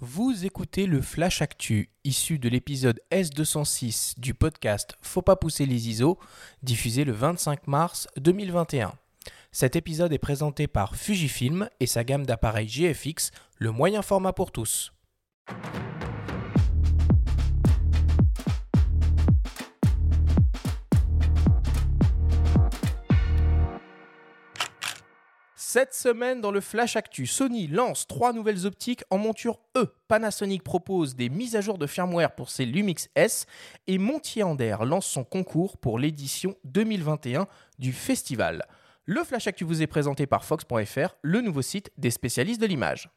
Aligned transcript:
Vous 0.00 0.44
écoutez 0.44 0.84
le 0.86 1.00
Flash 1.00 1.40
Actu, 1.40 1.88
issu 2.04 2.38
de 2.38 2.50
l'épisode 2.50 3.00
S206 3.10 4.20
du 4.20 4.34
podcast 4.34 4.94
Faut 5.00 5.22
pas 5.22 5.36
pousser 5.36 5.64
les 5.64 5.88
ISO, 5.88 6.18
diffusé 6.62 7.04
le 7.04 7.12
25 7.12 7.66
mars 7.66 8.06
2021. 8.18 8.92
Cet 9.52 9.74
épisode 9.74 10.12
est 10.12 10.18
présenté 10.18 10.66
par 10.66 10.96
Fujifilm 10.96 11.70
et 11.80 11.86
sa 11.86 12.04
gamme 12.04 12.26
d'appareils 12.26 12.68
GFX, 12.68 13.30
le 13.56 13.70
moyen 13.70 14.02
format 14.02 14.34
pour 14.34 14.52
tous. 14.52 14.92
Cette 25.76 25.92
semaine, 25.92 26.40
dans 26.40 26.52
le 26.52 26.62
Flash 26.62 26.96
Actu, 26.96 27.26
Sony 27.26 27.66
lance 27.66 28.06
trois 28.06 28.32
nouvelles 28.32 28.64
optiques 28.64 29.04
en 29.10 29.18
monture 29.18 29.60
E. 29.76 29.92
Panasonic 30.08 30.62
propose 30.62 31.16
des 31.16 31.28
mises 31.28 31.54
à 31.54 31.60
jour 31.60 31.76
de 31.76 31.86
firmware 31.86 32.34
pour 32.34 32.48
ses 32.48 32.64
Lumix 32.64 33.10
S 33.14 33.44
et 33.86 33.98
Montier 33.98 34.42
Ander 34.42 34.78
lance 34.86 35.04
son 35.04 35.22
concours 35.22 35.76
pour 35.76 35.98
l'édition 35.98 36.56
2021 36.64 37.46
du 37.78 37.92
festival. 37.92 38.64
Le 39.04 39.22
Flash 39.22 39.48
Actu 39.48 39.64
vous 39.64 39.82
est 39.82 39.86
présenté 39.86 40.26
par 40.26 40.46
Fox.fr, 40.46 41.14
le 41.20 41.42
nouveau 41.42 41.60
site 41.60 41.90
des 41.98 42.10
spécialistes 42.10 42.62
de 42.62 42.66
l'image 42.66 43.10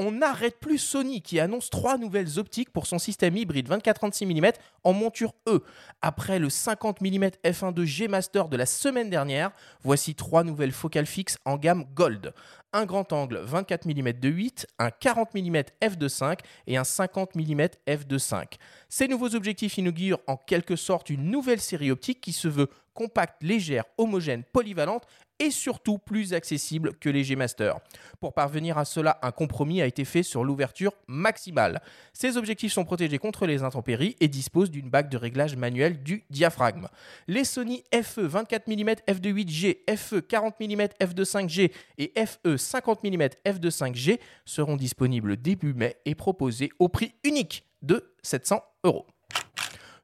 on 0.00 0.12
n'arrête 0.12 0.58
plus 0.58 0.78
Sony 0.78 1.20
qui 1.20 1.38
annonce 1.40 1.68
trois 1.68 1.98
nouvelles 1.98 2.38
optiques 2.38 2.72
pour 2.72 2.86
son 2.86 2.98
système 2.98 3.36
hybride 3.36 3.68
24-36 3.68 4.24
mm 4.24 4.52
en 4.82 4.94
monture 4.94 5.34
E. 5.46 5.62
Après 6.00 6.38
le 6.38 6.48
50 6.48 7.02
mm 7.02 7.26
f1.2 7.44 8.08
Master 8.08 8.48
de 8.48 8.56
la 8.56 8.64
semaine 8.64 9.10
dernière, 9.10 9.50
voici 9.82 10.14
trois 10.14 10.42
nouvelles 10.42 10.72
focales 10.72 11.04
fixes 11.04 11.36
en 11.44 11.58
gamme 11.58 11.84
Gold. 11.94 12.32
Un 12.72 12.86
grand 12.86 13.12
angle 13.12 13.40
24 13.44 13.84
mm 13.84 14.12
de 14.12 14.28
8, 14.30 14.66
un 14.78 14.90
40 14.90 15.34
mm 15.34 15.56
f2.5 15.82 16.38
et 16.66 16.78
un 16.78 16.84
50 16.84 17.34
mm 17.34 17.60
f2.5. 17.86 18.44
Ces 18.88 19.06
nouveaux 19.06 19.34
objectifs 19.34 19.76
inaugurent 19.76 20.20
en 20.26 20.36
quelque 20.36 20.76
sorte 20.76 21.10
une 21.10 21.30
nouvelle 21.30 21.60
série 21.60 21.90
optique 21.90 22.22
qui 22.22 22.32
se 22.32 22.48
veut 22.48 22.70
compacte, 23.00 23.42
légère, 23.42 23.84
homogène, 23.96 24.42
polyvalente 24.44 25.06
et 25.38 25.50
surtout 25.50 25.96
plus 25.96 26.34
accessible 26.34 26.92
que 27.00 27.08
les 27.08 27.24
G-Master. 27.24 27.78
Pour 28.20 28.34
parvenir 28.34 28.76
à 28.76 28.84
cela, 28.84 29.18
un 29.22 29.30
compromis 29.30 29.80
a 29.80 29.86
été 29.86 30.04
fait 30.04 30.22
sur 30.22 30.44
l'ouverture 30.44 30.92
maximale. 31.08 31.80
Ces 32.12 32.36
objectifs 32.36 32.74
sont 32.74 32.84
protégés 32.84 33.16
contre 33.16 33.46
les 33.46 33.62
intempéries 33.62 34.16
et 34.20 34.28
disposent 34.28 34.70
d'une 34.70 34.90
bague 34.90 35.08
de 35.08 35.16
réglage 35.16 35.56
manuel 35.56 36.02
du 36.02 36.24
diaphragme. 36.28 36.88
Les 37.26 37.44
Sony 37.44 37.82
FE 37.90 38.20
24 38.20 38.68
mm 38.68 38.90
f2.8G, 39.08 39.96
FE 39.96 40.20
40 40.20 40.60
mm 40.60 40.82
f2.5G 41.00 41.72
et 41.96 42.12
FE 42.26 42.58
50 42.58 43.02
mm 43.02 43.28
f2.5G 43.46 44.18
seront 44.44 44.76
disponibles 44.76 45.38
début 45.38 45.72
mai 45.72 45.96
et 46.04 46.14
proposés 46.14 46.68
au 46.78 46.90
prix 46.90 47.14
unique 47.24 47.64
de 47.80 48.12
700 48.22 48.62
euros. 48.84 49.06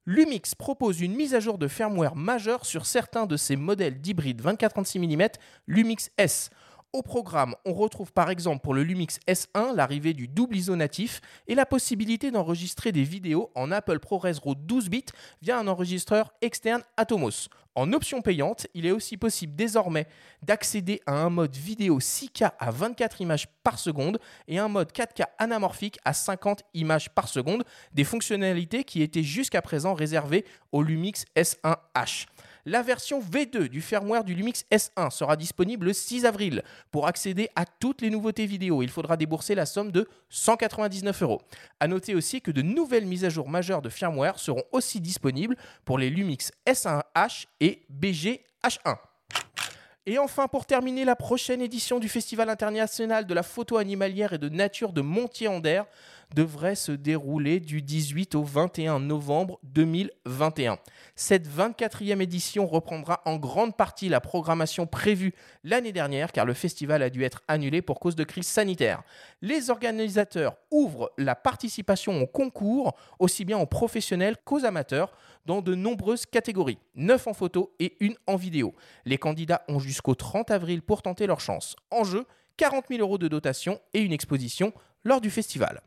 Lumix 0.08 0.54
propose 0.54 1.00
une 1.00 1.16
mise 1.16 1.34
à 1.34 1.40
jour 1.40 1.58
de 1.58 1.66
firmware 1.66 2.14
majeure 2.14 2.64
sur 2.64 2.86
certains 2.86 3.26
de 3.26 3.36
ses 3.36 3.56
modèles 3.56 4.00
d'hybride 4.00 4.40
24-36 4.40 5.00
mm 5.00 5.28
Lumix 5.66 6.12
S. 6.16 6.50
Au 6.92 7.02
programme, 7.02 7.56
on 7.64 7.74
retrouve 7.74 8.12
par 8.12 8.30
exemple 8.30 8.60
pour 8.62 8.72
le 8.72 8.84
Lumix 8.84 9.18
S1 9.26 9.74
l'arrivée 9.74 10.14
du 10.14 10.28
double 10.28 10.54
ISO 10.54 10.76
natif 10.76 11.20
et 11.48 11.56
la 11.56 11.66
possibilité 11.66 12.30
d'enregistrer 12.30 12.92
des 12.92 13.02
vidéos 13.02 13.50
en 13.56 13.72
Apple 13.72 13.98
ProRes 13.98 14.28
RAW 14.44 14.54
12 14.54 14.90
bits 14.90 15.06
via 15.42 15.58
un 15.58 15.66
enregistreur 15.66 16.32
externe 16.40 16.82
Atomos. 16.96 17.48
En 17.76 17.92
option 17.92 18.22
payante, 18.22 18.66
il 18.72 18.86
est 18.86 18.90
aussi 18.90 19.18
possible 19.18 19.54
désormais 19.54 20.06
d'accéder 20.40 21.02
à 21.04 21.12
un 21.12 21.28
mode 21.28 21.54
vidéo 21.54 21.98
6K 22.00 22.52
à 22.58 22.70
24 22.70 23.20
images 23.20 23.48
par 23.62 23.78
seconde 23.78 24.18
et 24.48 24.58
un 24.58 24.68
mode 24.68 24.92
4K 24.92 25.26
anamorphique 25.36 25.98
à 26.02 26.14
50 26.14 26.62
images 26.72 27.10
par 27.10 27.28
seconde, 27.28 27.64
des 27.92 28.04
fonctionnalités 28.04 28.82
qui 28.82 29.02
étaient 29.02 29.22
jusqu'à 29.22 29.60
présent 29.60 29.92
réservées 29.92 30.46
au 30.72 30.82
Lumix 30.82 31.26
S1H. 31.36 32.24
La 32.68 32.82
version 32.82 33.20
V2 33.20 33.68
du 33.68 33.80
firmware 33.80 34.24
du 34.24 34.34
Lumix 34.34 34.64
S1 34.72 35.10
sera 35.10 35.36
disponible 35.36 35.86
le 35.86 35.92
6 35.92 36.26
avril. 36.26 36.64
Pour 36.90 37.06
accéder 37.06 37.48
à 37.54 37.64
toutes 37.64 38.02
les 38.02 38.10
nouveautés 38.10 38.44
vidéo, 38.44 38.82
il 38.82 38.88
faudra 38.88 39.16
débourser 39.16 39.54
la 39.54 39.66
somme 39.66 39.92
de 39.92 40.08
199 40.30 41.22
euros. 41.22 41.42
A 41.78 41.86
noter 41.86 42.16
aussi 42.16 42.40
que 42.40 42.50
de 42.50 42.62
nouvelles 42.62 43.06
mises 43.06 43.24
à 43.24 43.28
jour 43.28 43.48
majeures 43.48 43.82
de 43.82 43.88
firmware 43.88 44.40
seront 44.40 44.64
aussi 44.72 45.00
disponibles 45.00 45.54
pour 45.84 45.96
les 45.96 46.10
Lumix 46.10 46.50
S1H 46.66 47.44
et 47.60 47.86
BG-H1. 47.88 48.96
Et 50.08 50.18
enfin, 50.18 50.48
pour 50.48 50.66
terminer, 50.66 51.04
la 51.04 51.14
prochaine 51.14 51.60
édition 51.60 52.00
du 52.00 52.08
Festival 52.08 52.48
international 52.48 53.26
de 53.26 53.34
la 53.34 53.44
photo 53.44 53.76
animalière 53.76 54.32
et 54.32 54.38
de 54.38 54.48
nature 54.48 54.92
de 54.92 55.02
Montier-en-Der 55.02 55.84
devrait 56.34 56.74
se 56.74 56.92
dérouler 56.92 57.60
du 57.60 57.82
18 57.82 58.34
au 58.34 58.42
21 58.42 59.00
novembre 59.00 59.58
2021. 59.62 60.78
Cette 61.14 61.48
24e 61.48 62.20
édition 62.20 62.66
reprendra 62.66 63.22
en 63.24 63.36
grande 63.36 63.76
partie 63.76 64.08
la 64.08 64.20
programmation 64.20 64.86
prévue 64.86 65.34
l'année 65.64 65.92
dernière 65.92 66.32
car 66.32 66.44
le 66.44 66.54
festival 66.54 67.02
a 67.02 67.10
dû 67.10 67.24
être 67.24 67.42
annulé 67.48 67.82
pour 67.82 68.00
cause 68.00 68.16
de 68.16 68.24
crise 68.24 68.46
sanitaire. 68.46 69.02
Les 69.40 69.70
organisateurs 69.70 70.56
ouvrent 70.70 71.12
la 71.16 71.34
participation 71.34 72.20
au 72.20 72.26
concours 72.26 72.94
aussi 73.18 73.44
bien 73.44 73.58
aux 73.58 73.66
professionnels 73.66 74.36
qu'aux 74.44 74.64
amateurs 74.64 75.12
dans 75.46 75.62
de 75.62 75.74
nombreuses 75.74 76.26
catégories, 76.26 76.78
9 76.96 77.28
en 77.28 77.34
photo 77.34 77.74
et 77.78 77.96
une 78.00 78.16
en 78.26 78.36
vidéo. 78.36 78.74
Les 79.04 79.18
candidats 79.18 79.62
ont 79.68 79.78
jusqu'au 79.78 80.14
30 80.14 80.50
avril 80.50 80.82
pour 80.82 81.02
tenter 81.02 81.26
leur 81.26 81.40
chance. 81.40 81.76
En 81.90 82.04
jeu, 82.04 82.26
40 82.56 82.86
000 82.88 83.00
euros 83.00 83.18
de 83.18 83.28
dotation 83.28 83.80
et 83.94 84.00
une 84.00 84.12
exposition 84.12 84.72
lors 85.04 85.20
du 85.20 85.30
festival. 85.30 85.80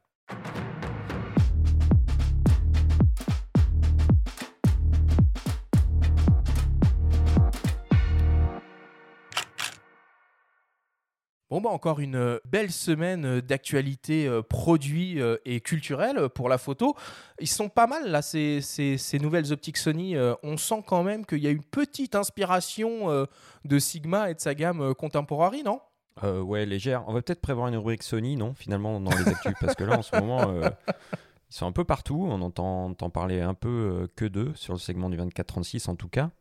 Bon 11.49 11.61
bah 11.61 11.71
encore 11.71 11.99
une 11.99 12.15
euh, 12.15 12.37
belle 12.45 12.71
semaine 12.71 13.25
euh, 13.25 13.41
d'actualité 13.41 14.27
euh, 14.27 14.43
produits 14.43 15.19
et 15.45 15.61
culturelle 15.61 16.29
pour 16.29 16.47
la 16.47 16.59
photo. 16.59 16.95
Ils 17.39 17.47
sont 17.47 17.69
pas 17.69 17.87
mal 17.87 18.11
là 18.11 18.21
ces, 18.21 18.61
ces, 18.61 19.19
nouvelles 19.19 19.51
optiques 19.51 19.77
Sony. 19.77 20.15
on 20.43 20.57
sent 20.57 20.83
quand 20.85 21.03
même 21.03 21.25
qu'il 21.25 21.39
y 21.39 21.47
a 21.47 21.49
une 21.49 21.63
petite 21.63 22.15
inspiration 22.15 23.27
de 23.65 23.79
Sigma 23.79 24.29
et 24.29 24.35
de 24.35 24.39
sa 24.39 24.53
gamme 24.53 24.93
Contemporary, 24.93 25.63
non? 25.63 25.79
Ouais, 26.23 26.65
légère. 26.65 27.03
On 27.07 27.13
va 27.13 27.21
peut-être 27.21 27.41
prévoir 27.41 27.67
une 27.67 27.75
rubrique 27.75 28.03
Sony, 28.03 28.35
non 28.35 28.53
Finalement 28.53 28.99
dans 28.99 29.11
les 29.11 29.27
actus 29.27 29.53
parce 29.59 29.75
que 29.75 29.83
là 29.83 29.97
en 29.97 30.01
ce 30.01 30.15
moment 30.15 30.51
ils 30.61 31.55
sont 31.55 31.65
un 31.65 31.71
peu 31.71 31.83
partout. 31.83 32.27
On 32.29 32.41
entend, 32.41 32.93
parler 33.09 33.41
un 33.41 33.53
peu 33.53 34.07
que 34.15 34.25
d'eux 34.25 34.51
sur 34.55 34.73
le 34.73 34.79
segment 34.79 35.09
du 35.09 35.17
24-36 35.17 35.89
en 35.89 35.95
tout 35.95 36.09
cas. 36.09 36.31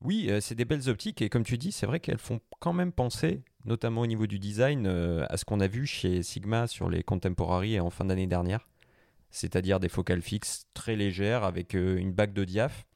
Oui, 0.00 0.30
c'est 0.40 0.54
des 0.54 0.64
belles 0.64 0.88
optiques 0.88 1.22
et 1.22 1.28
comme 1.28 1.44
tu 1.44 1.58
dis, 1.58 1.72
c'est 1.72 1.86
vrai 1.86 2.00
qu'elles 2.00 2.18
font 2.18 2.40
quand 2.60 2.72
même 2.72 2.92
penser 2.92 3.42
notamment 3.68 4.00
au 4.00 4.06
niveau 4.06 4.26
du 4.26 4.38
design, 4.38 4.86
euh, 4.86 5.24
à 5.28 5.36
ce 5.36 5.44
qu'on 5.44 5.60
a 5.60 5.68
vu 5.68 5.86
chez 5.86 6.22
Sigma 6.22 6.66
sur 6.66 6.88
les 6.88 7.02
Contemporary 7.02 7.78
en 7.78 7.90
fin 7.90 8.04
d'année 8.04 8.26
dernière. 8.26 8.66
C'est-à-dire 9.30 9.78
des 9.78 9.88
focales 9.88 10.22
fixes 10.22 10.66
très 10.74 10.96
légères 10.96 11.44
avec 11.44 11.74
euh, 11.74 11.98
une 11.98 12.12
bague 12.12 12.32
de 12.32 12.44
diaph 12.44 12.86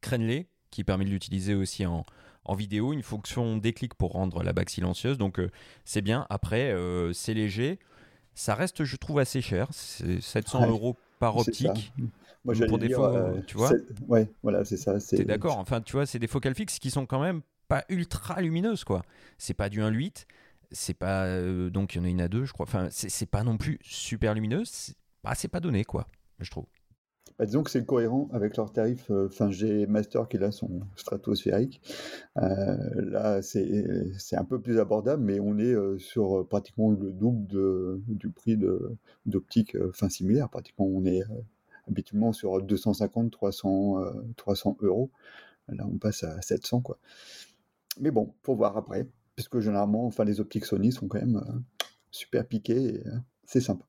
crénelée 0.00 0.48
qui 0.70 0.84
permet 0.84 1.04
de 1.04 1.10
l'utiliser 1.10 1.54
aussi 1.54 1.86
en, 1.86 2.04
vidéo, 2.54 2.92
une 2.92 3.02
fonction 3.02 3.56
déclic 3.56 3.94
pour 3.94 4.12
rendre 4.12 4.42
la 4.42 4.52
bague 4.52 4.68
silencieuse. 4.68 5.18
Donc 5.18 5.38
euh, 5.38 5.50
c'est 5.84 6.02
bien. 6.02 6.26
Après, 6.30 6.74
c'est 7.12 7.34
léger. 7.34 7.78
Ça 8.34 8.54
reste, 8.54 8.84
je 8.84 8.96
trouve, 8.96 9.18
assez 9.18 9.40
cher. 9.40 9.68
C'est 9.72 10.20
700 10.20 10.68
euros 10.68 10.96
par 11.18 11.36
optique. 11.36 11.92
Moi, 12.44 12.54
pour 12.68 12.78
des 12.78 12.88
tu 13.46 13.56
vois. 13.56 13.72
Ouais, 14.06 14.30
voilà, 14.42 14.64
c'est 14.64 14.76
ça. 14.76 14.98
T'es 14.98 15.24
d'accord. 15.24 15.58
Enfin, 15.58 15.80
tu 15.80 15.92
vois, 15.92 16.06
c'est 16.06 16.18
des 16.18 16.28
focales 16.28 16.54
fixes 16.54 16.78
qui 16.78 16.90
sont 16.90 17.06
quand 17.06 17.20
même 17.20 17.42
pas 17.68 17.84
ultra 17.88 18.40
lumineuse 18.40 18.84
quoi. 18.84 19.02
C'est 19.38 19.54
pas 19.54 19.68
du 19.68 19.80
1.8, 19.80 20.26
c'est 20.70 20.94
pas 20.94 21.24
euh, 21.24 21.70
donc 21.70 21.94
il 21.94 21.98
y 21.98 22.00
en 22.00 22.04
a 22.04 22.08
une 22.08 22.20
à 22.20 22.28
deux 22.28 22.44
je 22.44 22.52
crois. 22.52 22.66
Enfin 22.66 22.88
c'est 22.90 23.30
pas 23.30 23.42
non 23.42 23.56
plus 23.56 23.78
super 23.82 24.34
lumineuse, 24.34 24.68
c'est 24.68 24.94
bah, 25.24 25.34
pas 25.50 25.60
donné 25.60 25.84
quoi, 25.84 26.08
je 26.40 26.50
trouve. 26.50 26.66
Bah, 27.38 27.46
disons 27.46 27.62
que 27.62 27.70
c'est 27.70 27.84
cohérent 27.84 28.28
avec 28.32 28.56
leur 28.56 28.72
tarif 28.72 29.10
euh, 29.10 29.28
fin 29.28 29.50
G 29.50 29.86
Master 29.86 30.28
qui 30.28 30.38
là 30.38 30.52
sont 30.52 30.80
stratosphériques. 30.96 31.80
Euh, 32.38 32.76
là 32.96 33.42
c'est 33.42 34.36
un 34.36 34.44
peu 34.44 34.60
plus 34.60 34.78
abordable 34.78 35.22
mais 35.22 35.40
on 35.40 35.58
est 35.58 35.74
sur 35.98 36.46
pratiquement 36.48 36.90
le 36.90 37.12
double 37.12 38.00
du 38.06 38.30
prix 38.30 38.58
d'optique 39.26 39.76
fin 39.92 40.08
similaire. 40.08 40.48
Pratiquement 40.48 40.86
on 40.86 41.04
est 41.04 41.22
habituellement 41.88 42.32
sur 42.32 42.62
250 42.62 43.30
300 43.30 44.02
300 44.36 44.78
euros. 44.80 45.10
Là 45.68 45.86
on 45.86 45.98
passe 45.98 46.24
à 46.24 46.40
700 46.40 46.80
quoi. 46.80 46.98
Mais 47.98 48.10
bon, 48.10 48.34
faut 48.42 48.54
voir 48.54 48.76
après, 48.76 49.08
puisque 49.34 49.60
généralement, 49.60 50.06
enfin, 50.06 50.24
les 50.24 50.40
optiques 50.40 50.64
Sony 50.66 50.92
sont 50.92 51.08
quand 51.08 51.18
même 51.18 51.36
euh, 51.36 51.58
super 52.10 52.46
piquées 52.46 52.96
et 52.96 53.06
euh, 53.06 53.18
c'est 53.44 53.60
sympa. 53.60 53.84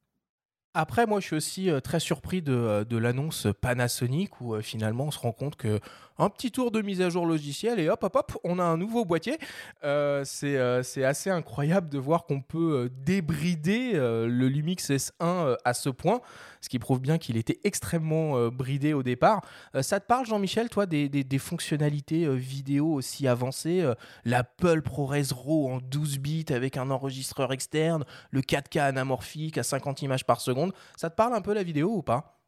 Après, 0.80 1.08
moi, 1.08 1.20
je 1.20 1.26
suis 1.26 1.36
aussi 1.36 1.72
euh, 1.72 1.80
très 1.80 2.00
surpris 2.00 2.44
de, 2.44 2.54
euh, 2.54 2.84
de 2.86 2.98
l'annonce 2.98 3.48
Panasonic 3.62 4.40
où 4.42 4.54
euh, 4.54 4.62
finalement 4.62 5.06
on 5.06 5.12
se 5.12 5.18
rend 5.18 5.32
compte 5.32 5.56
que 5.56 5.80
un 6.20 6.30
petit 6.30 6.52
tour 6.52 6.70
de 6.70 6.82
mise 6.82 7.02
à 7.02 7.10
jour 7.10 7.26
logiciel 7.26 7.80
et 7.80 7.90
hop, 7.90 8.04
hop, 8.04 8.16
hop, 8.16 8.38
on 8.44 8.58
a 8.58 8.64
un 8.64 8.78
nouveau 8.78 9.06
boîtier. 9.06 9.38
C'est 9.84 11.04
assez 11.04 11.30
incroyable 11.30 11.90
de 11.90 12.00
voir 12.00 12.26
qu'on 12.26 12.42
peut 12.42 12.90
débrider 13.06 13.92
le 13.94 14.48
Lumix 14.48 14.90
S1 14.90 15.12
euh, 15.22 15.56
à 15.64 15.76
ce 15.76 15.90
point, 15.90 16.22
ce 16.62 16.70
qui 16.70 16.80
prouve 16.80 17.02
bien 17.02 17.20
qu'il 17.20 17.38
était 17.38 17.60
extrêmement 17.64 18.48
bridé 18.48 18.94
au 18.94 19.04
départ. 19.04 19.42
Ça 19.82 20.00
te 20.00 20.08
parle, 20.08 20.26
Jean-Michel, 20.26 20.70
toi, 20.70 20.88
des, 20.88 21.08
des- 21.08 21.38
fonctionnalités 21.38 22.28
vidéo 22.36 22.94
aussi 22.94 23.28
avancées 23.28 23.88
L'Apple 24.26 24.82
ProRes 24.82 25.14
RAW 25.32 25.70
en 25.72 25.78
12 25.78 26.18
bits 26.18 26.46
avec 26.50 26.78
un 26.78 26.90
enregistreur 26.90 27.54
externe, 27.54 28.06
le 28.32 28.42
4K 28.42 28.80
anamorphique 28.80 29.60
à 29.60 29.64
50 29.64 30.02
images 30.02 30.26
par 30.26 30.42
seconde? 30.42 30.67
Ça 30.96 31.10
te 31.10 31.16
parle 31.16 31.34
un 31.34 31.42
peu 31.42 31.54
la 31.54 31.64
vidéo 31.64 31.90
ou 31.96 32.02
pas? 32.04 32.40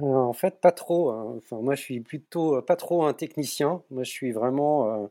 Euh, 0.00 0.04
en 0.06 0.32
fait, 0.32 0.60
pas 0.60 0.72
trop. 0.72 1.10
hein. 1.10 1.34
Enfin, 1.36 1.60
moi, 1.60 1.74
je 1.74 1.82
suis 1.82 2.00
plutôt 2.00 2.56
euh, 2.56 2.62
pas 2.62 2.76
trop 2.76 3.04
un 3.04 3.12
technicien. 3.12 3.82
Moi, 3.90 4.02
je 4.04 4.10
suis 4.10 4.32
vraiment 4.32 5.04
euh, 5.04 5.06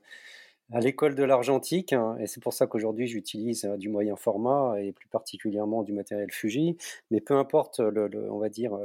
à 0.73 0.79
l'école 0.81 1.15
de 1.15 1.23
l'argentique, 1.23 1.94
hein, 1.94 2.17
et 2.19 2.27
c'est 2.27 2.41
pour 2.44 2.53
ça 2.53 2.67
qu'aujourd'hui, 2.67 3.07
j'utilise 3.07 3.65
du 3.77 3.89
moyen 3.89 4.15
format 4.15 4.75
et 4.81 4.91
plus 4.94 5.07
particulièrement 5.09 5.83
du 5.83 5.94
matériel 5.94 6.31
Fuji. 6.31 6.77
Mais 7.11 7.21
peu 7.21 7.35
importe, 7.35 7.79
on 7.81 8.39
va 8.39 8.50
dire 8.50 8.77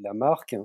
la 0.00 0.14
marque. 0.14 0.56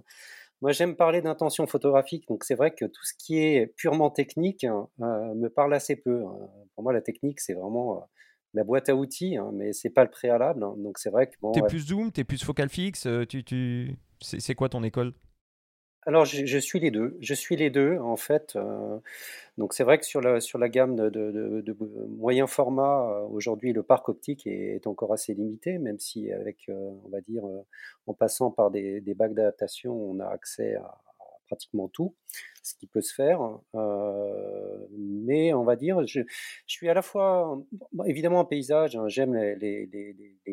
Moi, 0.61 0.71
j'aime 0.73 0.95
parler 0.95 1.21
d'intention 1.21 1.67
photographique, 1.67 2.27
donc 2.27 2.43
c'est 2.45 2.55
vrai 2.55 2.71
que 2.73 2.85
tout 2.85 3.03
ce 3.05 3.13
qui 3.15 3.39
est 3.39 3.67
purement 3.67 4.09
technique 4.11 4.63
hein, 4.65 4.89
me 4.99 5.49
parle 5.49 5.73
assez 5.75 5.95
peu. 5.97 6.25
hein. 6.25 6.49
Pour 6.75 6.83
moi, 6.83 6.93
la 6.93 7.01
technique, 7.01 7.39
c'est 7.41 7.53
vraiment 7.53 8.07
la 8.53 8.63
boîte 8.63 8.89
à 8.89 8.95
outils, 8.95 9.37
hein, 9.37 9.51
mais 9.53 9.73
c'est 9.73 9.89
pas 9.89 10.03
le 10.03 10.09
préalable. 10.11 10.63
hein. 10.63 10.75
Donc 10.77 10.97
c'est 10.99 11.09
vrai 11.09 11.27
que 11.27 11.35
bon, 11.41 11.53
T'es 11.53 11.61
ouais. 11.61 11.69
plus 11.69 11.87
zoom, 11.87 12.11
t'es 12.11 12.23
plus 12.23 12.43
focal 12.43 12.69
fixe, 12.69 13.05
euh, 13.05 13.25
tu, 13.25 13.43
tu... 13.43 13.95
C'est 14.21 14.39
c'est 14.39 14.55
quoi 14.55 14.69
ton 14.69 14.83
école? 14.83 15.13
Alors, 16.05 16.25
je, 16.25 16.45
je 16.45 16.57
suis 16.57 16.79
les 16.81 16.91
deux. 16.91 17.17
Je 17.21 17.33
suis 17.33 17.55
les 17.55 17.69
deux, 17.69 17.97
en 17.97 18.17
fait. 18.17 18.55
euh, 18.57 18.99
donc, 19.57 19.73
c'est 19.73 19.83
vrai 19.85 19.97
que 19.99 20.05
sur 20.05 20.21
la, 20.21 20.41
sur 20.41 20.59
la 20.59 20.69
gamme 20.69 20.95
de, 20.97 21.09
de, 21.09 21.31
de- 21.31 21.61
de 21.61 21.75
moyen 22.17 22.47
format, 22.47 23.09
euh, 23.11 23.21
aujourd'hui, 23.27 23.73
le 23.73 23.83
parc 23.83 24.09
optique 24.09 24.47
est, 24.47 24.75
est 24.75 24.87
encore 24.87 25.13
assez 25.13 25.33
limité, 25.33 25.77
même 25.77 25.99
si, 25.99 26.31
avec, 26.31 26.69
euh, 26.69 26.91
on 27.05 27.09
va 27.09 27.21
dire, 27.21 27.43
en 28.07 28.13
passant 28.13 28.51
par 28.51 28.71
des, 28.71 29.01
des 29.01 29.13
bacs 29.13 29.33
d'adaptation, 29.33 29.93
on 29.93 30.19
a 30.19 30.27
accès 30.27 30.75
à 30.75 30.95
pratiquement 31.53 31.87
tout 31.87 32.15
ce 32.63 32.75
qui 32.75 32.87
peut 32.87 33.01
se 33.01 33.13
faire. 33.13 33.41
Euh, 33.75 34.87
mais, 34.97 35.53
on 35.53 35.63
va 35.63 35.75
dire, 35.75 36.05
je, 36.07 36.21
suis 36.65 36.89
à 36.89 36.93
la 36.93 37.01
fois, 37.01 37.61
évidemment, 38.05 38.39
en 38.39 38.45
paysage, 38.45 38.95
hein, 38.95 39.07
j'aime 39.07 39.35
les, 39.35 39.89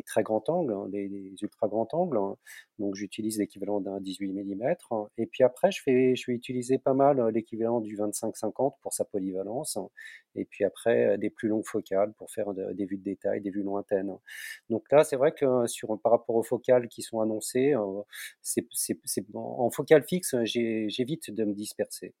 très 0.05 0.23
grands 0.23 0.43
angles, 0.47 0.73
hein, 0.73 0.87
les, 0.91 1.33
ultra 1.41 1.67
grands 1.67 1.87
angles. 1.93 2.17
hein. 2.17 2.35
Donc 2.79 2.95
j'utilise 2.95 3.37
l'équivalent 3.37 3.79
d'un 3.79 4.01
18 4.01 4.33
mm. 4.33 4.75
Et 5.17 5.27
puis 5.27 5.43
après, 5.43 5.71
je, 5.71 5.81
fais, 5.81 6.15
je 6.15 6.25
vais 6.27 6.33
utiliser 6.33 6.77
pas 6.77 6.93
mal 6.93 7.19
euh, 7.19 7.31
l'équivalent 7.31 7.79
du 7.79 7.95
25-50 7.95 8.73
pour 8.81 8.93
sa 8.93 9.05
polyvalence. 9.05 9.77
Et 10.35 10.45
puis 10.45 10.65
après, 10.65 11.13
euh, 11.13 11.17
des 11.17 11.29
plus 11.29 11.47
longues 11.47 11.65
focales 11.65 12.13
pour 12.13 12.31
faire 12.31 12.53
de- 12.53 12.73
des 12.73 12.85
vues 12.85 12.97
de 12.97 13.03
détail, 13.03 13.41
des 13.41 13.51
vues 13.51 13.63
lointaines. 13.63 14.17
Donc 14.69 14.91
là, 14.91 15.03
c'est 15.03 15.15
vrai 15.15 15.31
que 15.31 15.67
sur, 15.67 15.99
par 16.01 16.11
rapport 16.11 16.35
aux 16.35 16.43
focales 16.43 16.87
qui 16.87 17.01
sont 17.03 17.21
annoncées, 17.21 17.73
c'est- 18.41 18.67
en 19.33 19.69
focale 19.69 20.03
fixe, 20.03 20.35
j'ai- 20.43 20.89
j'évite 20.91 21.31
de 21.33 21.43
me 21.43 21.53
disperser. 21.53 22.13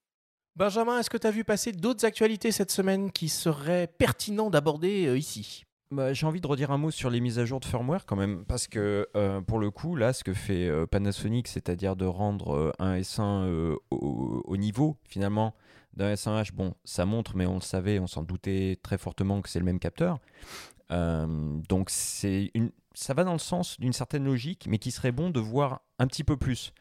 Benjamin, 0.55 0.99
est-ce 0.99 1.09
que 1.09 1.17
tu 1.17 1.27
as 1.27 1.31
vu 1.31 1.43
passer 1.43 1.71
d'autres 1.71 2.05
actualités 2.05 2.51
cette 2.51 2.71
semaine 2.71 3.11
qui 3.11 3.29
seraient 3.29 3.87
pertinents 3.87 4.49
d'aborder 4.49 5.07
euh, 5.07 5.17
ici? 5.17 5.63
Bah, 5.91 6.13
J'ai 6.13 6.25
envie 6.25 6.41
de 6.41 6.47
redire 6.47 6.71
un 6.71 6.77
mot 6.77 6.91
sur 6.91 7.09
les 7.09 7.19
mises 7.19 7.39
à 7.39 7.45
jour 7.45 7.59
de 7.59 7.65
firmware 7.65 8.05
quand 8.05 8.15
même, 8.15 8.45
parce 8.45 8.67
que 8.67 9.07
euh, 9.15 9.41
pour 9.41 9.59
le 9.59 9.71
coup, 9.71 9.95
là, 9.95 10.13
ce 10.13 10.23
que 10.23 10.33
fait 10.33 10.67
euh, 10.67 10.85
Panasonic, 10.85 11.47
c'est-à-dire 11.47 11.95
de 11.95 12.05
rendre 12.05 12.55
euh, 12.55 12.71
un 12.79 12.97
S1 12.97 13.45
euh, 13.45 13.75
au, 13.91 14.41
au 14.45 14.57
niveau 14.57 14.97
finalement 15.03 15.53
d'un 15.93 16.13
S1H, 16.13 16.53
bon, 16.53 16.73
ça 16.85 17.05
montre, 17.05 17.35
mais 17.35 17.45
on 17.45 17.55
le 17.55 17.61
savait, 17.61 17.99
on 17.99 18.07
s'en 18.07 18.23
doutait 18.23 18.79
très 18.81 18.97
fortement 18.97 19.41
que 19.41 19.49
c'est 19.49 19.59
le 19.59 19.65
même 19.65 19.79
capteur. 19.79 20.19
Euh, 20.91 21.27
donc 21.69 21.89
c'est 21.89 22.51
une, 22.53 22.71
ça 22.93 23.13
va 23.13 23.23
dans 23.23 23.33
le 23.33 23.39
sens 23.39 23.79
d'une 23.79 23.93
certaine 23.93 24.23
logique, 24.25 24.67
mais 24.69 24.77
qui 24.77 24.91
serait 24.91 25.11
bon 25.11 25.29
de 25.29 25.39
voir 25.39 25.81
un 25.99 26.07
petit 26.07 26.23
peu 26.23 26.37
plus, 26.37 26.73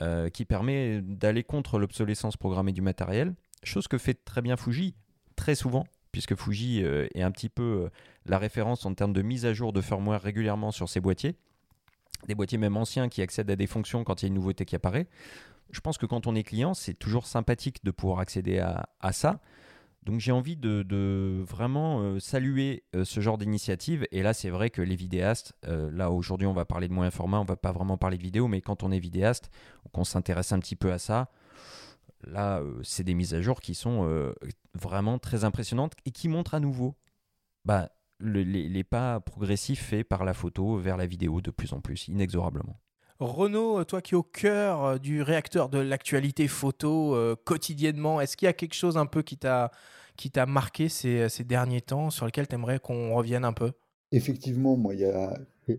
euh, 0.00 0.28
qui 0.28 0.44
permet 0.44 1.00
d'aller 1.02 1.42
contre 1.42 1.78
l'obsolescence 1.78 2.36
programmée 2.36 2.72
du 2.72 2.82
matériel, 2.82 3.34
chose 3.62 3.88
que 3.88 3.98
fait 3.98 4.14
très 4.24 4.42
bien 4.42 4.56
Fuji, 4.56 4.94
très 5.36 5.54
souvent, 5.54 5.86
puisque 6.12 6.34
Fuji 6.34 6.82
euh, 6.82 7.06
est 7.14 7.22
un 7.22 7.30
petit 7.30 7.48
peu 7.48 7.62
euh, 7.62 7.88
la 8.26 8.38
référence 8.38 8.84
en 8.86 8.94
termes 8.94 9.12
de 9.12 9.22
mise 9.22 9.46
à 9.46 9.52
jour 9.52 9.72
de 9.72 9.80
firmware 9.80 10.20
régulièrement 10.20 10.70
sur 10.70 10.88
ses 10.88 11.00
boîtiers. 11.00 11.36
Des 12.28 12.34
boîtiers 12.34 12.58
même 12.58 12.76
anciens 12.76 13.08
qui 13.08 13.22
accèdent 13.22 13.50
à 13.50 13.56
des 13.56 13.66
fonctions 13.66 14.04
quand 14.04 14.22
il 14.22 14.24
y 14.24 14.26
a 14.26 14.28
une 14.28 14.34
nouveauté 14.34 14.64
qui 14.64 14.76
apparaît. 14.76 15.06
Je 15.70 15.80
pense 15.80 15.98
que 15.98 16.06
quand 16.06 16.26
on 16.26 16.34
est 16.34 16.42
client, 16.42 16.74
c'est 16.74 16.94
toujours 16.94 17.26
sympathique 17.26 17.84
de 17.84 17.90
pouvoir 17.90 18.20
accéder 18.20 18.58
à, 18.58 18.88
à 19.00 19.12
ça. 19.12 19.40
Donc 20.06 20.20
j'ai 20.20 20.30
envie 20.30 20.56
de, 20.56 21.42
vraiment 21.42 22.00
euh, 22.00 22.20
saluer 22.20 22.84
euh, 22.94 23.04
ce 23.04 23.20
genre 23.20 23.38
d'initiative. 23.38 24.06
Et 24.12 24.22
là, 24.22 24.34
c'est 24.34 24.50
vrai 24.50 24.70
que 24.70 24.80
les 24.80 24.94
vidéastes, 24.94 25.52
euh, 25.66 25.90
là 25.90 26.12
aujourd'hui 26.12 26.46
on 26.46 26.52
va 26.52 26.64
parler 26.64 26.86
de 26.86 26.92
moyens 26.92 27.12
format, 27.12 27.40
on 27.40 27.44
va 27.44 27.56
pas 27.56 27.72
vraiment 27.72 27.98
parler 27.98 28.16
de 28.16 28.22
vidéo, 28.22 28.46
mais 28.46 28.60
quand 28.60 28.84
on 28.84 28.92
est 28.92 29.00
vidéaste, 29.00 29.50
qu'on 29.92 30.04
s'intéresse 30.04 30.52
un 30.52 30.60
petit 30.60 30.76
peu 30.76 30.92
à 30.92 30.98
ça, 30.98 31.28
là 32.24 32.62
c'est 32.84 33.02
des 33.02 33.14
mises 33.14 33.34
à 33.34 33.42
jour 33.42 33.60
qui 33.60 33.74
sont 33.74 34.32
vraiment 34.74 35.18
très 35.18 35.42
impressionnantes 35.42 35.94
et 36.04 36.12
qui 36.12 36.28
montrent 36.28 36.54
à 36.54 36.60
nouveau 36.60 36.94
bah, 37.64 37.90
le- 38.18 38.44
les, 38.44 38.68
les 38.68 38.84
pas 38.84 39.18
progressifs 39.20 39.82
faits 39.82 40.08
par 40.08 40.24
la 40.24 40.34
photo 40.34 40.76
vers 40.78 40.96
la 40.96 41.06
vidéo 41.06 41.40
de 41.40 41.50
plus 41.50 41.72
en 41.72 41.80
plus, 41.80 42.06
inexorablement. 42.06 42.78
Renaud, 43.18 43.84
toi 43.84 44.02
qui 44.02 44.14
es 44.14 44.16
au 44.16 44.22
cœur 44.22 44.84
euh, 44.84 44.98
du 44.98 45.22
réacteur 45.22 45.68
de 45.68 45.78
l'actualité 45.78 46.48
photo 46.48 47.14
euh, 47.14 47.34
quotidiennement, 47.34 48.20
est-ce 48.20 48.36
qu'il 48.36 48.46
y 48.46 48.48
a 48.48 48.52
quelque 48.52 48.74
chose 48.74 48.96
un 48.96 49.06
peu 49.06 49.22
qui 49.22 49.36
t'a 49.38 49.70
marqué 50.46 50.88
ces, 50.88 51.28
ces 51.28 51.44
derniers 51.44 51.80
temps 51.80 52.10
sur 52.10 52.26
lequel 52.26 52.46
tu 52.46 52.54
aimerais 52.54 52.78
qu'on 52.78 53.14
revienne 53.14 53.44
un 53.44 53.52
peu? 53.52 53.72
Effectivement, 54.12 54.76
moi, 54.76 54.94
il 54.94 55.00
y 55.00 55.04
a 55.04 55.36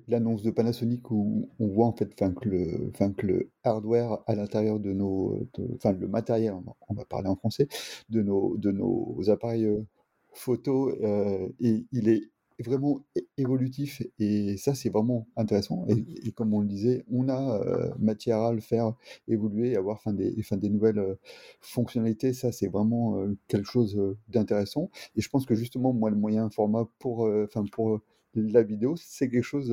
l'annonce 0.07 0.43
de 0.43 0.51
Panasonic 0.51 1.09
où 1.11 1.49
on 1.59 1.67
voit 1.67 1.85
en 1.85 1.93
fait 1.93 2.13
que, 2.15 2.49
le, 2.49 3.51
hardware 3.63 4.19
à 4.27 4.35
l'intérieur 4.35 4.79
de 4.79 4.93
nos, 4.93 5.47
enfin 5.75 5.93
le 5.93 6.07
matériel, 6.07 6.53
on 6.89 6.93
va, 6.93 7.05
parler 7.05 7.29
en 7.29 7.35
français, 7.35 7.67
de 8.09 8.21
nos, 8.21 8.57
de 8.57 9.29
appareils 9.29 9.65
euh, 9.65 9.85
photo, 10.33 10.89
euh, 10.89 11.47
et 11.59 11.85
il 11.91 12.09
est 12.09 12.29
vraiment 12.63 13.05
évolutif 13.37 14.01
et 14.19 14.57
ça 14.57 14.73
c'est 14.73 14.89
vraiment 14.89 15.27
intéressant. 15.35 15.85
Et, 15.89 16.05
et 16.27 16.31
comme 16.31 16.53
on 16.53 16.61
le 16.61 16.67
disait, 16.67 17.05
on 17.11 17.29
a 17.29 17.61
euh, 17.61 17.93
matière 17.99 18.39
à 18.39 18.53
le 18.53 18.61
faire 18.61 18.93
évoluer, 19.27 19.75
avoir 19.75 19.95
enfin, 19.97 20.13
des, 20.13 20.35
enfin, 20.39 20.57
des 20.57 20.69
nouvelles 20.69 20.99
euh, 20.99 21.15
fonctionnalités. 21.61 22.33
Ça 22.33 22.51
c'est 22.51 22.67
vraiment 22.67 23.17
euh, 23.19 23.37
quelque 23.47 23.69
chose 23.69 23.99
d'intéressant. 24.29 24.89
Et 25.15 25.21
je 25.21 25.29
pense 25.29 25.45
que 25.45 25.55
justement, 25.55 25.93
moi, 25.93 26.09
le 26.09 26.15
moyen 26.15 26.49
format 26.49 26.87
pour, 26.99 27.21
enfin, 27.43 27.63
pour 27.71 27.99
la 28.35 28.63
vidéo, 28.63 28.95
c'est 28.97 29.29
quelque 29.29 29.43
chose 29.43 29.69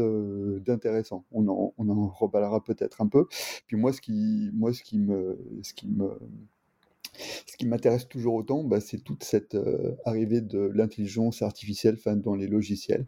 d'intéressant. 0.65 1.25
On 1.33 1.49
en, 1.49 1.75
on 1.77 1.89
en 1.89 2.09
reparlera 2.09 2.63
peut-être 2.65 3.01
un 3.03 3.09
peu. 3.09 3.27
Puis 3.67 3.77
moi, 3.77 3.93
ce 3.93 4.01
qui, 4.01 4.51
moi, 4.55 4.73
ce 4.73 4.83
qui 4.83 4.99
me, 4.99 5.39
ce 5.63 5.75
qui 5.75 5.89
me, 5.89 6.19
ce 7.47 7.57
qui 7.57 7.67
m'intéresse 7.67 8.09
toujours 8.09 8.35
autant, 8.35 8.65
bah, 8.65 8.81
c'est 8.81 8.99
toute 8.99 9.25
cette 9.25 9.55
euh, 9.55 9.97
arrivée 10.05 10.41
de 10.41 10.71
l'intelligence 10.75 11.43
artificielle 11.43 11.97
dans 12.17 12.35
les 12.35 12.47
logiciels. 12.47 13.07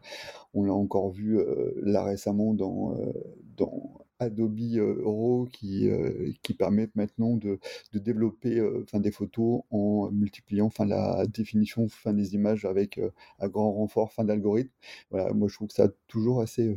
On 0.54 0.64
l'a 0.64 0.74
encore 0.74 1.10
vu 1.10 1.38
euh, 1.38 1.72
là 1.82 2.04
récemment 2.04 2.54
dans, 2.54 2.94
euh, 2.94 3.12
dans 3.56 4.05
Adobe 4.18 4.58
euh, 4.76 5.02
RAW 5.04 5.46
qui, 5.52 5.88
euh, 5.88 6.30
qui 6.42 6.54
permet 6.54 6.88
maintenant 6.94 7.36
de, 7.36 7.58
développer 7.98 8.58
euh, 8.58 8.82
enfin, 8.84 9.00
des 9.00 9.10
photos 9.10 9.62
en 9.70 10.10
multipliant 10.10 10.66
enfin, 10.66 10.86
la 10.86 11.26
définition 11.26 11.88
des 12.14 12.34
images 12.34 12.64
avec 12.64 13.00
un 13.40 13.48
grand 13.48 13.72
renfort 13.72 14.04
enfin, 14.04 14.24
d'algorithme. 14.24 14.70
Voilà, 15.10 15.32
moi 15.32 15.48
je 15.48 15.54
trouve 15.54 15.70
ça 15.70 15.88
toujours 16.08 16.40
assez 16.40 16.76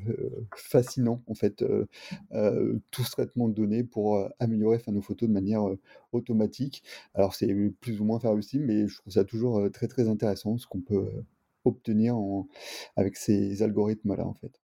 fascinant 0.55 1.24
en 1.27 1.34
fait, 1.34 1.63
tout 2.91 3.03
ce 3.03 3.12
traitement 3.12 3.48
de 3.50 3.53
données 3.53 3.84
pour 3.84 4.29
améliorer 4.39 4.79
nos 4.91 5.01
photos 5.01 5.27
de 5.29 5.34
manière 5.34 5.63
automatique. 6.12 6.84
Alors 7.13 7.36
c'est 7.36 7.53
plus 7.81 8.01
ou 8.01 8.05
moins 8.05 8.19
faire 8.19 8.36
mais 8.60 8.88
je 8.88 8.96
trouve 9.00 9.13
ça 9.13 9.24
toujours 9.25 9.69
très 9.72 9.88
très 9.88 10.08
intéressant 10.10 10.58
ce 10.58 10.67
qu'on 10.67 10.81
peut 10.81 11.10
obtenir 11.65 12.15
en- 12.17 12.48
avec 12.96 13.17
ces 13.17 13.62
algorithmes-là 13.63 14.25
en 14.25 14.34
fait. 14.34 14.58